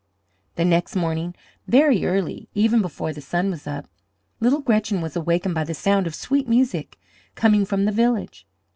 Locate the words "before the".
2.81-3.21